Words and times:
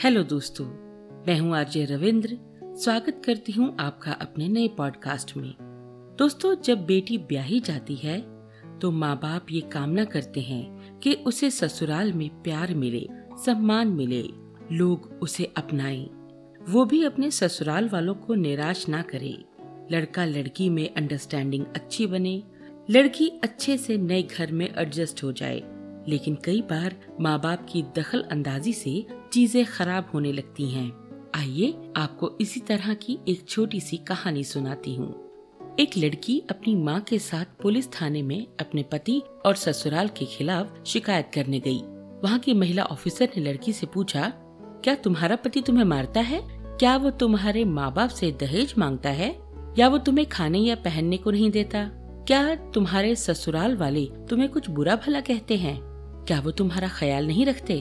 Hello 0.00 0.22
दोस्तों, 0.22 0.64
मैं 1.26 1.38
हूँ 1.38 1.56
आरजे 1.56 1.84
रविंद्र। 1.84 2.36
स्वागत 2.76 3.22
करती 3.24 3.52
हूँ 3.52 3.76
आपका 3.80 4.12
अपने 4.12 4.48
नए 4.48 4.66
पॉडकास्ट 4.68 5.36
में। 5.36 5.54
दोस्तों, 6.18 6.54
जब 6.64 6.84
बेटी 6.86 7.16
ब्याही 7.18 7.60
जाती 7.60 7.94
है 7.94 8.18
तो 8.78 8.90
माँ 8.90 9.14
बाप 9.16 9.46
ये 9.50 9.60
कामना 9.60 10.04
करते 10.04 10.40
हैं 10.40 10.98
कि 10.98 11.14
उसे 11.26 11.50
ससुराल 11.50 12.12
में 12.12 12.28
प्यार 12.42 12.74
मिले, 12.74 13.06
सम्मान 13.44 13.88
मिले, 13.88 14.22
लोग 14.72 15.08
उसे 15.22 15.44
अपनाएँ। 15.56 16.04
वो 16.68 16.84
भी 16.84 17.02
अपने 17.04 17.30
ससुराल 17.30 17.88
वालों 17.88 18.14
को 18.14 18.34
निराश 18.34 18.88
ना 18.88 19.02
करे। 19.02 19.36
लड़का 19.92 20.24
लड़की 20.24 20.68
में 20.68 20.88
अंडरस्टैंडिंग 20.94 21.64
अच्छी 21.76 22.06
बने, 22.06 22.42
लड़की 22.90 23.28
अच्छे 23.44 23.76
से 23.78 23.96
नए 23.96 24.22
घर 24.22 24.52
में 24.52 24.68
एडजस्ट 24.68 25.24
हो 25.24 25.32
जाए। 25.32 25.62
लेकिन 26.08 26.38
कई 26.44 26.60
बार 26.60 26.96
माँ 27.20 27.40
बाप 27.40 27.66
की 27.68 27.82
दखल 27.82 28.22
अंदाजी 28.22 28.72
से 28.72 29.06
चीज़ें 29.32 29.64
खराब 29.64 30.10
होने 30.14 30.32
लगती 30.32 30.70
हैं। 30.70 31.06
आइए 31.34 31.92
आपको 31.96 32.30
इसी 32.40 32.60
तरह 32.60 32.94
की 32.94 33.18
एक 33.28 33.48
छोटी 33.48 33.80
सी 33.80 33.96
कहानी 33.96 34.44
सुनाती 34.44 34.94
हूँ। 34.94 35.14
एक 35.80 35.90
लड़की 35.98 36.42
अपनी 36.50 36.74
माँ 36.74 37.00
के 37.00 37.18
साथ 37.18 37.44
पुलिस 37.62 37.88
थाने 37.92 38.22
में 38.22 38.46
अपने 38.60 38.82
पति 38.82 39.22
और 39.46 39.54
ससुराल 39.54 40.08
के 40.08 40.24
खिलाफ 40.24 40.82
शिकायत 40.86 41.30
करने 41.34 41.60
गई। 41.60 41.78
वहाँ 42.22 42.38
की 42.38 42.54
महिला 42.54 42.82
ऑफिसर 42.82 43.28
ने 43.36 43.42
लड़की 43.42 43.72
से 43.72 43.86
पूछा, 43.86 44.32
क्या 44.84 44.94
तुम्हारा 44.94 45.36
पति 45.36 45.60
तुम्हें 45.60 45.84
मारता 45.84 46.20
है? 46.20 46.40
क्या 46.78 46.96
वो 46.96 47.10
तुम्हारे 47.10 47.64
माँ 47.64 47.92
बाप 47.94 48.10
से 48.10 48.30
दहेज 48.30 48.74
माँगता 48.78 49.10
है? 49.10 49.38
या 49.78 49.88
वो 49.88 49.98
तुम्हें 49.98 50.26
खाने 50.28 50.58
या 50.58 50.74
पहनने 50.74 51.16
को 51.16 51.30
नहीं 51.30 51.50
देता? 51.50 51.84
क्या 52.26 52.54
तुम्हारे 52.54 53.14
ससुराल 53.16 53.76
वाले 53.76 54.06
तुम्हें 54.06 54.48
कुछ 54.48 54.70
बुरा 54.70 54.96
भला 54.96 55.20
कहते 55.20 55.56
हैं? 55.56 55.95
क्या 56.26 56.40
वो 56.40 56.50
तुम्हारा 56.50 56.88
ख्याल 56.88 57.26
नहीं 57.26 57.46
रखते? 57.46 57.74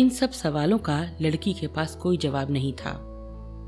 इन 0.00 0.08
सब 0.08 0.30
सवालों 0.30 0.78
का 0.78 1.10
लड़की 1.20 1.52
के 1.52 1.66
पास 1.66 1.96
कोई 1.96 2.16
जवाब 2.16 2.50
नहीं 2.50 2.72
था। 2.72 3.02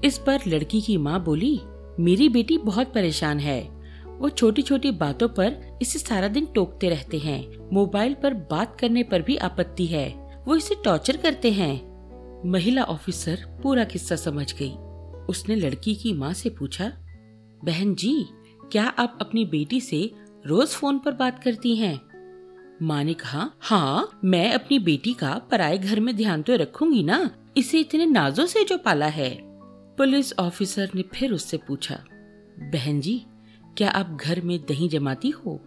इस 0.05 0.19
पर 0.19 0.41
लड़की 0.47 0.81
की 0.81 0.97
माँ 0.97 1.25
बोली, 1.25 1.61
मेरी 2.01 2.29
बेटी 2.29 2.59
बहुत 2.59 2.93
परेशान 2.95 3.39
है। 3.39 3.71
वो 4.19 4.29
छोटी 4.29 4.63
छोटी 4.63 4.91
बातों 4.91 5.29
पर 5.29 5.79
इसे 5.83 5.99
सारा 5.99 6.29
दिन 6.29 6.47
टोकते 6.47 6.89
रहते 6.89 7.19
हैं। 7.19 7.71
मोबाइल 7.73 8.15
पर 8.15 8.35
बात 8.35 8.81
करने 8.81 9.03
पर 9.03 9.23
भी 9.23 9.37
आपत्ति 9.37 9.87
है। 9.87 10.09
वो 10.49 10.57
इसे 10.57 10.75
टॉर्चर 10.85 11.17
करते 11.17 11.51
हैं। 11.51 11.89
महिला 12.51 12.83
ऑफिसर 12.83 13.61
पूरा 13.63 13.85
किस्सा 13.85 14.17
समझ 14.17 14.55
गई। 14.63 14.73
उसने 15.29 15.57
लड़की 15.57 15.95
की 15.95 16.13
माँ 16.13 16.33
से 16.33 16.51
पूछा, 16.51 16.93
बहन 17.65 17.95
जी, 17.95 18.27
क्या 18.73 18.85
आप 18.85 19.19
अपनी 19.21 19.45
बेटी 19.45 19.81
से 19.81 20.11
रोज 20.47 20.69
फ़ोन 20.69 20.99
पर 20.99 21.13
बात 21.13 21.45
करती 21.45 21.77
हैं? 21.77 22.08
माँ 22.83 23.03
ने 23.05 23.15
कहा 23.15 23.51
हाँ 23.61 24.21
मैं 24.25 24.53
अपनी 24.53 24.79
बेटी 24.79 25.13
का 25.15 25.35
पराए 25.51 25.79
घर 25.79 26.01
में 26.01 26.17
ध्यान 26.17 26.43
तो 26.43 26.57
रखूँगी 26.57 27.03
ना, 27.03 27.31
इसे 27.57 27.81
इतने 27.81 28.07
नाजो 28.07 28.47
से 28.47 28.65
जो 28.65 28.79
पाला 28.79 29.07
है? 29.07 29.31
पुलिस 29.97 30.33
ऑफिसर 30.39 30.91
ने 30.95 31.03
फिर 31.03 31.33
उससे 31.33 31.57
पूछा, 31.57 31.95
बहन 32.59 33.01
जी, 33.01 33.27
क्या 33.77 33.91
आप 33.91 34.19
घर 34.21 34.41
में 34.41 34.59
दही 34.69 34.89
जमाती 34.89 35.31
हो? 35.31 35.61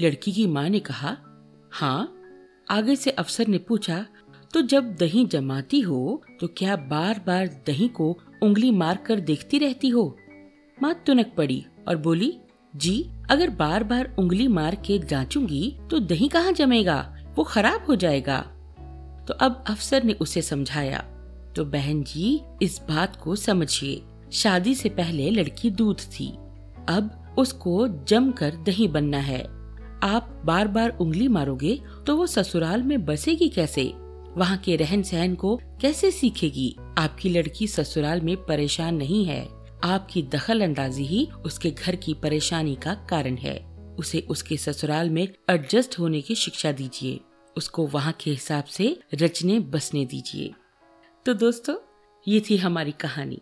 लड़की 0.00 0.32
की 0.32 0.46
माँ 0.46 0.68
ने 0.68 0.80
कहा 0.80 1.16
हाँ 1.72 2.14
आगे 2.70 2.96
से 2.96 3.10
अफसर 3.10 3.48
ने 3.48 3.58
पूछा 3.58 4.06
तो 4.52 4.62
जब 4.62 4.94
दही 4.94 5.24
जमाती 5.24 5.80
हो 5.80 6.22
तो 6.40 6.48
क्या 6.48 6.76
बार 6.76 7.22
बार 7.26 7.46
दही 7.66 7.88
को 7.88 8.18
उंगली 8.42 8.70
मार 8.70 8.96
कर 8.96 9.20
देखती 9.20 9.58
रहती 9.58 9.88
हो? 9.88 10.16
माँ 10.82 10.94
तुनक 11.06 11.34
पड़ी 11.36 11.64
और 11.88 11.96
बोली 11.96 12.38
जी, 12.74 13.10
अगर 13.30 13.50
बार 13.50 13.84
बार 13.84 14.14
उंगली 14.18 14.48
मार 14.48 14.74
के 14.74 14.98
जांचूँगी 14.98 15.76
तो 15.90 15.98
दही 15.98 16.28
कहाँ 16.28 16.52
जमेगा? 16.52 17.16
वो 17.36 17.44
खराब 17.44 17.84
हो 17.88 17.96
जाएगा। 17.96 18.40
तो 19.28 19.34
अब 19.34 19.64
अफसर 19.68 20.02
ने 20.04 20.12
उसे 20.12 20.42
समझाया 20.42 20.98
तो 21.56 21.64
बहन 21.64 22.02
जी, 22.02 22.40
इस 22.62 22.80
बात 22.88 23.16
को 23.16 23.36
समझिए। 23.36 24.02
शादी 24.32 24.74
से 24.74 24.88
पहले 24.88 25.30
लड़की 25.30 25.70
दूध 25.70 26.00
थी। 26.00 26.28
अब 26.88 27.34
उसको 27.38 27.88
जमकर 28.08 28.56
दही 28.56 28.88
बनना 28.88 29.18
है। 29.18 29.42
आप 30.02 30.42
बार 30.44 30.68
बार 30.68 30.96
उंगली 31.00 31.28
मारोगे 31.28 31.80
तो 32.06 32.16
वो 32.16 32.26
ससुराल 32.26 32.82
में 32.82 33.04
बसेगी 33.04 33.48
कैसे? 33.48 33.92
वहाँ 34.36 34.56
के 34.56 34.76
रहन 34.76 35.02
सहन 35.02 35.34
को 35.34 35.60
कैसे 35.80 36.10
सीखेगी? 36.10 36.76
आपकी 36.98 37.28
लड़की 37.28 37.66
ससुराल 37.66 38.20
में 38.20 38.36
परेशान 38.36 38.94
नहीं 38.94 39.24
है। 39.24 39.63
आपकी 39.84 40.22
दखल 40.22 40.60
अंदाजी 40.60 41.04
ही 41.04 41.28
उसके 41.44 41.70
घर 41.70 41.96
की 41.96 42.14
परेशानी 42.14 42.74
का 42.74 42.94
कारण 42.94 43.36
है। 43.36 43.58
उसे 43.98 44.20
उसके 44.20 44.56
ससुराल 44.56 45.10
में 45.10 45.28
एडजस्ट 45.50 45.98
होने 45.98 46.20
की 46.20 46.34
शिक्षा 46.34 46.72
दीजिए। 46.72 47.20
उसको 47.56 47.86
वहाँ 47.86 48.12
के 48.12 48.30
हिसाब 48.30 48.64
से 48.64 49.00
रचने 49.14 49.60
बसने 49.60 50.04
दीजिए। 50.04 50.52
तो 51.26 51.34
दोस्तों 51.34 51.76
ये 52.28 52.42
थी 52.50 52.56
हमारी 52.56 52.92
कहानी। 52.92 53.40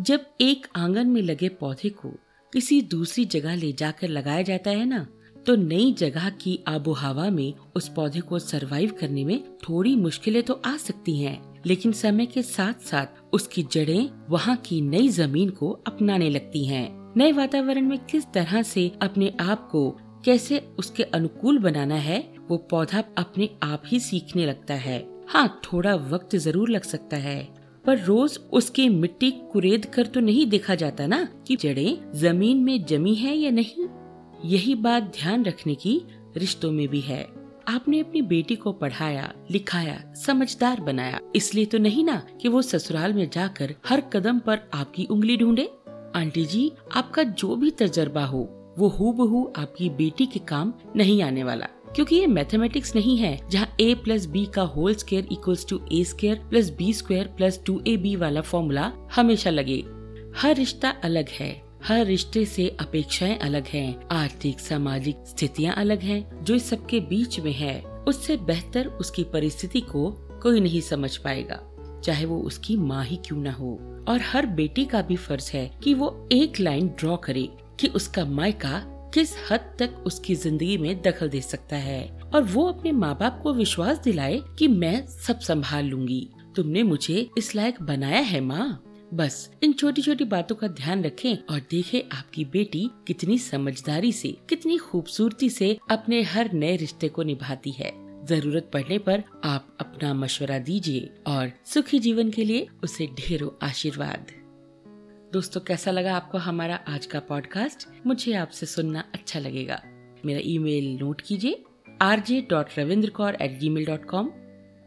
जब 0.00 0.26
एक 0.40 0.66
आँगन 0.76 1.06
में 1.06 1.22
लगे 1.22 1.48
पौधे 1.48 1.88
को 1.88 2.08
किसी 2.52 2.80
दूसरी 2.82 3.24
जगह 3.24 3.54
ले 3.54 3.72
जाकर 3.72 4.08
लगाया 4.08 4.42
जाता 4.42 4.70
है 4.70 4.84
ना 4.84 5.06
तो 5.46 5.56
नई 5.56 5.92
जगह 5.92 6.30
की 6.30 6.58
आबो 6.68 6.92
हवा 6.92 7.30
में 7.30 7.54
उस 7.76 7.88
पौधे 7.88 8.20
को 8.20 8.38
सरवाइव 8.38 8.92
करने 9.00 9.24
में 9.24 9.56
थोड़ी 9.58 9.96
मुश्किलें 9.96 10.42
तो 10.42 10.62
आ 10.64 10.76
सकती 10.76 11.18
हैं, 11.20 11.53
लेकिन 11.66 11.92
समय 11.92 12.26
के 12.26 12.42
साथ 12.42 12.82
साथ 12.82 13.22
उसकी 13.32 13.62
जड़ें 13.62 14.10
वहाँ 14.28 14.56
की 14.56 14.80
नई 14.80 15.08
ज़मीन 15.08 15.50
को 15.50 15.70
अपनाने 15.86 16.30
लगती 16.30 16.64
हैं। 16.64 17.12
नए 17.16 17.32
वातावरण 17.32 17.88
में 17.88 17.98
किस 18.06 18.24
तरह 18.34 18.62
से 18.62 18.90
अपने 19.02 19.32
आप 19.40 19.68
को 19.72 19.90
कैसे 20.24 20.58
उसके 20.78 21.02
अनुकूल 21.02 21.58
बनाना 21.58 21.94
है, 21.94 22.34
वो 22.48 22.56
पौधा 22.56 23.02
अपने 23.18 23.50
आप 23.62 23.82
ही 23.86 24.00
सीखने 24.00 24.46
लगता 24.46 24.74
है। 24.74 24.98
हाँ 25.28 25.60
थोड़ा 25.64 25.94
वक्त 25.94 26.36
ज़रूर 26.36 26.70
लग 26.70 26.82
सकता 26.82 27.16
है। 27.16 27.42
पर 27.86 27.98
रोज 27.98 28.38
उसकी 28.52 28.88
मिट्टी 28.88 29.30
कुरेद 29.52 29.84
कर 29.84 30.06
तो 30.06 30.20
नहीं 30.20 30.46
देखा 30.46 30.74
जाता 30.74 31.06
ना 31.06 31.28
कि 31.46 31.56
जड़ें 31.56 32.12
ज़मीन 32.14 32.64
में 32.64 32.84
जमी 32.84 33.14
है 33.14 33.36
या 33.36 33.50
नहीं? 33.50 33.86
यही 34.44 34.74
बात 34.74 35.02
ध्यान 35.02 35.44
रखने 35.44 35.74
की 35.74 36.00
रिश्तों 36.36 36.72
में 36.72 36.88
भी 36.88 37.00
है। 37.00 37.43
आपने 37.68 38.00
अपनी 38.00 38.22
बेटी 38.22 38.56
को 38.56 38.72
पढ़ाया, 38.72 39.32
लिखाया, 39.50 40.14
समझदार 40.26 40.80
बनाया। 40.80 41.20
इसलिए 41.36 41.64
तो 41.64 41.78
नहीं 41.78 42.04
ना 42.04 42.26
कि 42.40 42.48
वो 42.48 42.62
ससुराल 42.62 43.12
में 43.12 43.30
जाकर 43.30 43.74
हर 43.88 44.00
कदम 44.00 44.38
पर 44.38 44.60
आपकी 44.74 45.04
उंगली 45.04 45.36
ढूंढे। 45.36 45.70
आंटी 46.16 46.44
जी, 46.44 46.72
आपका 46.96 47.22
जो 47.22 47.56
भी 47.56 47.70
तजर्बा 47.70 48.24
हो, 48.24 48.74
वो 48.78 48.88
हु 48.88 49.12
बहू 49.12 49.52
आपकी 49.56 49.90
बेटी 49.90 50.26
के 50.26 50.38
काम 50.38 50.72
नहीं 50.96 51.22
आने 51.22 51.44
वाला। 51.44 51.66
क्योंकि 51.94 52.16
ये 52.16 52.26
मैथमेटिक्स 52.26 52.96
नहीं 52.96 53.16
है, 53.18 53.40
जहाँ 53.50 53.76
ए 53.80 53.94
प्लस 53.94 54.26
बी 54.26 54.46
का 54.46 54.62
whole 54.62 54.94
square 54.94 55.28
equals 55.32 55.66
to 55.68 55.80
A 55.92 56.04
square 56.04 56.36
plus 56.50 56.70
B 56.70 56.92
square 56.92 57.26
plus 57.26 57.60
two 57.66 57.82
A 57.86 57.96
B 57.96 58.16
वाला 58.16 58.40
फॉर्मूला 58.40 58.92
हमेशा 59.16 59.50
लगे। 59.50 59.84
हर 60.36 60.56
रिश्ता 60.56 60.90
अलग 60.90 61.28
है। 61.28 61.62
हर 61.86 62.06
रिश्ते 62.06 62.44
से 62.44 62.76
अपेक्षाएँ 62.80 63.38
अलग 63.38 63.66
हैं, 63.66 64.00
आर्थिक 64.12 64.60
सामाजिक 64.60 65.16
स्थितियाँ 65.26 65.74
अलग 65.74 66.00
हैं, 66.00 66.44
जो 66.44 66.54
इस 66.54 66.70
सबके 66.70 67.00
बीच 67.00 67.40
में 67.40 67.52
है। 67.52 67.80
उससे 67.80 68.36
बेहतर 68.36 68.86
उसकी 68.86 69.24
परिस्थिति 69.24 69.80
को 69.80 70.10
कोई 70.42 70.60
नहीं 70.60 70.80
समझ 70.80 71.16
पाएगा। 71.16 71.60
चाहे 72.04 72.24
वो 72.24 72.38
उसकी 72.38 72.76
माँ 72.76 73.04
ही 73.04 73.16
क्यों 73.16 73.38
न 73.38 73.46
हो। 73.46 74.04
और 74.08 74.20
हर 74.20 74.46
बेटी 74.46 74.84
का 74.84 75.02
भी 75.02 75.16
फ़र्ज़ 75.16 75.50
है 75.52 75.70
कि 75.82 75.94
वो 75.94 76.28
एक 76.32 76.60
लाइन 76.60 76.88
ड्रॉ 76.88 77.16
करे 77.16 77.48
कि 77.80 77.86
उसका 77.86 78.24
मायका 78.24 78.80
किस 79.14 79.34
हद 79.50 79.60
तक 79.78 80.02
उसकी 80.06 80.34
ज़िंदगी 80.34 80.78
में 80.78 81.02
दखल 81.02 81.28
दे 81.28 81.40
सकता 81.40 81.76
है। 81.76 82.20
और 82.34 82.42
वो 82.42 82.64
अपने 82.66 82.92
माँ 82.92 83.16
बाप 83.20 83.40
को 83.42 83.54
विश्वास 83.54 83.98
दिलाए 83.98 84.42
कि 84.58 84.68
मैं 84.68 85.06
सब 85.06 85.40
संभाल 85.40 85.84
लूँगी। 85.84 86.28
तुमने 86.56 86.82
मुझे 86.82 87.30
इस 87.38 87.54
लायक 87.54 87.82
बनाया 87.82 88.20
है 88.20 88.40
माँ। 88.40 88.84
बस, 89.14 89.50
इन 89.62 89.72
छोटी 89.72 90.02
छोटी 90.02 90.24
बातों 90.24 90.54
का 90.56 90.68
ध्यान 90.68 91.02
रखें 91.04 91.36
और 91.50 91.60
देखें 91.70 92.16
आपकी 92.16 92.44
बेटी 92.44 92.90
कितनी 93.06 93.38
समझदारी 93.38 94.12
से, 94.12 94.28
कितनी 94.48 94.76
खूबसूरती 94.76 95.50
से 95.50 95.78
अपने 95.90 96.22
हर 96.22 96.52
नए 96.52 96.76
रिश्ते 96.76 97.08
को 97.08 97.22
निभाती 97.22 97.70
है। 97.70 97.92
ज़रूरत 98.26 98.70
पड़ने 98.72 98.98
पर 98.98 99.22
आप 99.44 99.76
अपना 99.80 100.12
मशवरा 100.14 100.58
दीजिए 100.58 101.10
और 101.26 101.52
सुखी 101.66 101.98
जीवन 101.98 102.30
के 102.30 102.44
लिए 102.44 102.66
उसे 102.84 103.06
ढेरों 103.18 103.50
आशीर्वाद। 103.62 104.32
दोस्तों, 105.32 105.60
कैसा 105.60 105.90
लगा 105.90 106.16
आपको 106.16 106.38
हमारा 106.38 106.80
आज 106.88 107.06
का 107.06 107.20
पॉडकास्ट 107.20 107.88
मुझे 108.06 108.32
आपसे 108.34 108.66
सुनना 108.66 109.04
अच्छा 109.14 109.40
लगेगा। 109.40 109.82
मेरा 110.24 110.40
ईमेल 110.44 110.96
नोट 111.00 111.20
कीजिए 111.20 111.62
R 112.02 112.20
J 112.20 112.40
dot 112.50 112.78
Ravindra 112.78 113.10
Kaur 113.10 113.34
at 113.34 113.58
G 113.60 113.68
mail 113.68 113.86
dot 113.86 114.04
com 114.04 114.30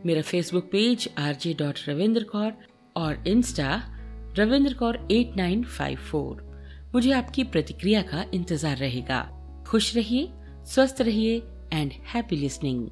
मेरा 0.05 0.21
Facebook 0.21 0.69
page 0.71 1.09
R 1.17 1.35
J 1.35 1.53
dot 1.53 1.79
Ravindra 1.87 2.23
Kaur 2.23 2.53
और 2.95 3.27
insta 3.27 3.93
Ravindra 4.37 4.73
Kaur 4.73 5.07
at 5.11 5.35
nine 5.37 5.63
five 5.63 5.97
four. 5.97 6.45
मुझे 6.93 7.11
आपकी 7.11 7.43
प्रतिक्रिया 7.43 8.01
का 8.01 8.25
इंतज़ार 8.33 8.77
रहेगा। 8.77 9.21
खुश 9.67 9.95
रहिए, 9.95 10.29
स्वस्थ 10.65 11.01
रहिए 11.01 11.37
एंड 11.73 11.91
हैप्पी 12.13 12.35
लिसनिंग 12.35 12.87